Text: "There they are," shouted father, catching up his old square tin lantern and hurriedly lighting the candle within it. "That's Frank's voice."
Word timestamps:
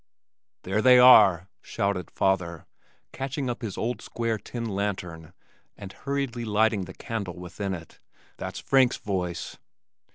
"There 0.63 0.81
they 0.81 0.97
are," 0.97 1.47
shouted 1.61 2.09
father, 2.09 2.65
catching 3.11 3.51
up 3.51 3.61
his 3.61 3.77
old 3.77 4.01
square 4.01 4.39
tin 4.39 4.65
lantern 4.67 5.31
and 5.77 5.93
hurriedly 5.93 6.43
lighting 6.43 6.85
the 6.85 6.95
candle 6.95 7.35
within 7.37 7.75
it. 7.75 7.99
"That's 8.37 8.57
Frank's 8.57 8.97
voice." 8.97 9.57